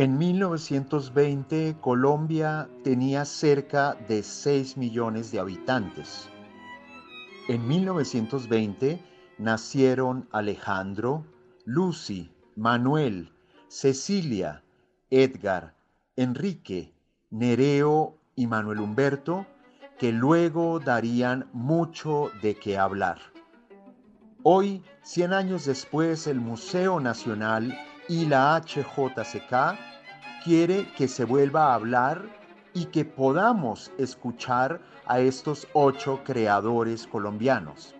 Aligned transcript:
En 0.00 0.16
1920 0.16 1.76
Colombia 1.78 2.70
tenía 2.82 3.26
cerca 3.26 3.98
de 4.08 4.22
6 4.22 4.78
millones 4.78 5.30
de 5.30 5.40
habitantes. 5.40 6.30
En 7.48 7.68
1920 7.68 8.98
nacieron 9.36 10.26
Alejandro, 10.32 11.26
Lucy, 11.66 12.32
Manuel, 12.56 13.30
Cecilia, 13.68 14.62
Edgar, 15.10 15.74
Enrique, 16.16 16.94
Nereo 17.28 18.16
y 18.36 18.46
Manuel 18.46 18.80
Humberto, 18.80 19.44
que 19.98 20.12
luego 20.12 20.80
darían 20.80 21.46
mucho 21.52 22.30
de 22.40 22.54
qué 22.54 22.78
hablar. 22.78 23.18
Hoy, 24.44 24.82
100 25.02 25.34
años 25.34 25.66
después, 25.66 26.26
el 26.26 26.40
Museo 26.40 27.00
Nacional 27.00 27.76
y 28.10 28.26
la 28.26 28.60
HJCK 28.60 29.78
quiere 30.42 30.88
que 30.96 31.06
se 31.06 31.24
vuelva 31.24 31.66
a 31.66 31.74
hablar 31.74 32.20
y 32.74 32.86
que 32.86 33.04
podamos 33.04 33.92
escuchar 33.98 34.80
a 35.06 35.20
estos 35.20 35.68
ocho 35.74 36.18
creadores 36.24 37.06
colombianos. 37.06 37.94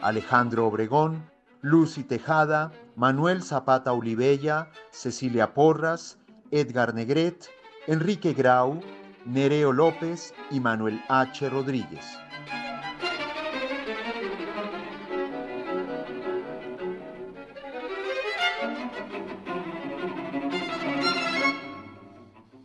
Alejandro 0.00 0.66
Obregón, 0.66 1.30
Lucy 1.60 2.02
Tejada, 2.02 2.72
Manuel 2.96 3.40
Zapata 3.40 3.92
Olivella, 3.92 4.68
Cecilia 4.90 5.54
Porras, 5.54 6.18
Edgar 6.50 6.92
Negret, 6.92 7.48
Enrique 7.86 8.32
Grau, 8.32 8.80
Nereo 9.26 9.72
López 9.72 10.34
y 10.50 10.58
Manuel 10.58 11.00
H. 11.08 11.48
Rodríguez. 11.48 12.18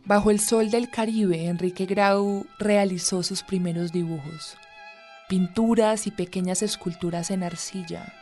Bajo 0.08 0.30
el 0.30 0.40
sol 0.40 0.70
del 0.70 0.88
Caribe, 0.88 1.48
Enrique 1.48 1.84
Grau 1.84 2.46
realizó 2.58 3.22
sus 3.22 3.42
primeros 3.42 3.92
dibujos, 3.92 4.56
pinturas 5.28 6.06
y 6.06 6.10
pequeñas 6.10 6.62
esculturas 6.62 7.30
en 7.30 7.42
arcilla. 7.42 8.14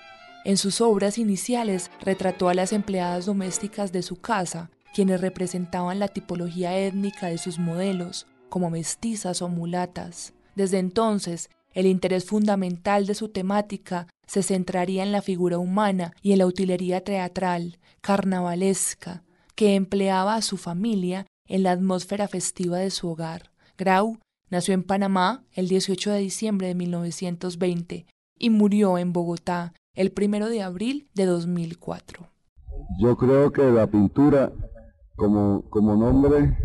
En 0.44 0.56
sus 0.56 0.80
obras 0.80 1.16
iniciales 1.16 1.92
retrató 2.00 2.48
a 2.48 2.54
las 2.54 2.72
empleadas 2.72 3.26
domésticas 3.26 3.92
de 3.92 4.02
su 4.02 4.16
casa, 4.16 4.68
quienes 4.96 5.20
representaban 5.20 6.00
la 6.00 6.08
tipología 6.08 6.76
étnica 6.76 7.28
de 7.28 7.38
sus 7.38 7.60
modelos, 7.60 8.26
como 8.48 8.68
mestizas 8.68 9.40
o 9.40 9.48
mulatas. 9.48 10.34
Desde 10.56 10.80
entonces, 10.80 11.50
el 11.72 11.86
interés 11.86 12.24
fundamental 12.24 13.06
de 13.06 13.14
su 13.14 13.28
temática 13.28 14.08
se 14.26 14.42
centraría 14.42 15.04
en 15.04 15.12
la 15.12 15.22
figura 15.22 15.58
humana 15.58 16.14
y 16.20 16.32
en 16.32 16.38
la 16.38 16.46
utilería 16.46 17.02
teatral, 17.02 17.78
carnavalesca, 18.00 19.22
que 19.54 19.76
empleaba 19.76 20.34
a 20.34 20.42
su 20.42 20.56
familia 20.56 21.26
en 21.48 21.62
la 21.62 21.72
atmósfera 21.72 22.28
festiva 22.28 22.78
de 22.78 22.90
su 22.90 23.08
hogar. 23.08 23.50
Grau 23.78 24.18
nació 24.50 24.74
en 24.74 24.82
Panamá 24.82 25.44
el 25.52 25.68
18 25.68 26.12
de 26.12 26.18
diciembre 26.18 26.68
de 26.68 26.74
1920 26.74 28.06
y 28.38 28.50
murió 28.50 28.98
en 28.98 29.12
Bogotá 29.12 29.72
el 29.94 30.12
1 30.16 30.48
de 30.48 30.62
abril 30.62 31.08
de 31.14 31.26
2004. 31.26 32.28
Yo 33.00 33.16
creo 33.16 33.52
que 33.52 33.62
la 33.70 33.86
pintura 33.86 34.52
como, 35.16 35.62
como 35.70 35.96
nombre 35.96 36.56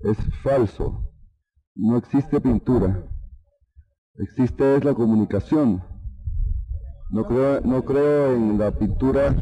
es 0.00 0.16
falso. 0.42 1.08
No 1.74 1.96
existe 1.96 2.40
pintura. 2.40 3.06
Existe 4.16 4.76
es 4.76 4.84
la 4.84 4.94
comunicación. 4.94 5.82
No 7.10 7.24
creo, 7.24 7.60
no 7.60 7.84
creo 7.84 8.34
en 8.34 8.58
la 8.58 8.72
pintura 8.72 9.34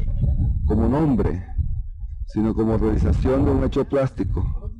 como 0.67 0.87
nombre 0.87 1.45
sino 2.33 2.53
como 2.53 2.77
realización 2.77 3.45
de 3.45 3.51
un 3.51 3.63
hecho 3.63 3.85
plástico. 3.85 4.71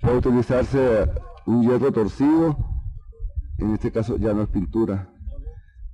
Puede 0.00 0.18
utilizarse 0.18 1.10
un 1.46 1.62
hierro 1.62 1.92
torcido, 1.92 2.56
en 3.58 3.74
este 3.74 3.90
caso 3.90 4.16
ya 4.16 4.32
no 4.32 4.42
es 4.42 4.48
pintura. 4.48 5.12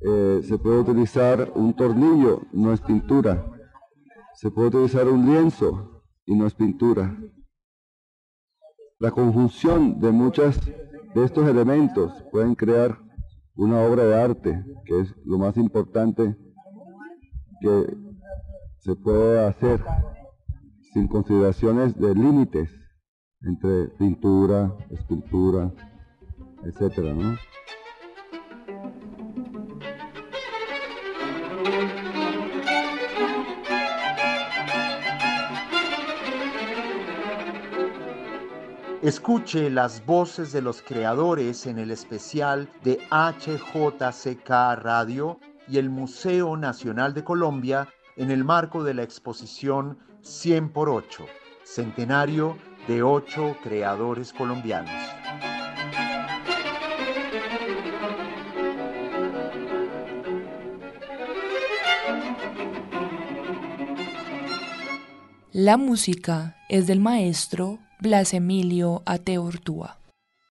Eh, 0.01 0.43
se 0.45 0.59
puede 0.59 0.81
utilizar 0.81 1.51
un 1.55 1.75
tornillo, 1.75 2.43
no 2.53 2.73
es 2.73 2.81
pintura. 2.81 3.45
Se 4.35 4.51
puede 4.51 4.69
utilizar 4.69 5.09
un 5.09 5.27
lienzo 5.27 6.03
y 6.27 6.37
no 6.37 6.47
es 6.47 6.55
pintura. 6.55 7.17
La 8.99 9.11
conjunción 9.11 10.01
de 10.01 10.11
muchos 10.11 10.61
de 11.15 11.25
estos 11.25 11.49
elementos 11.49 12.13
pueden 12.31 12.55
crear 12.55 12.99
una 13.57 13.81
obra 13.81 14.05
de 14.05 14.21
arte, 14.21 14.65
que 14.85 15.01
es 15.01 15.15
lo 15.25 15.39
más 15.39 15.57
importante 15.57 16.37
que 17.61 17.97
se 18.79 18.95
puede 18.95 19.45
hacer 19.47 19.85
sin 20.99 21.07
consideraciones 21.07 21.97
de 21.97 22.13
límites 22.13 22.69
entre 23.43 23.85
pintura, 23.99 24.75
escultura, 24.91 25.73
etcétera. 26.65 27.15
Escuche 39.01 39.71
las 39.71 40.05
voces 40.05 40.51
de 40.51 40.63
los 40.63 40.83
creadores 40.83 41.67
en 41.67 41.79
el 41.79 41.93
especial 41.93 42.69
de 42.83 42.99
HJCK 43.13 44.51
Radio 44.83 45.39
y 45.69 45.79
el 45.79 45.91
Museo 45.91 46.57
Nacional 46.57 47.15
de 47.15 47.23
Colombia 47.23 47.89
en 48.19 48.33
el 48.33 48.45
marco 48.45 48.83
de 48.83 48.95
la 48.95 49.05
exposición 49.05 49.99
100 50.23 50.71
por 50.71 50.91
8, 50.91 51.25
centenario 51.63 52.59
de 52.89 53.03
ocho 53.03 53.57
creadores 53.63 54.33
colombianos. 54.33 54.91
La 65.53 65.77
música 65.77 66.57
es 66.69 66.87
del 66.87 67.01
maestro 67.01 67.79
Blas 68.01 68.35
Emilio 68.35 69.03
Ateortúa. 69.07 69.99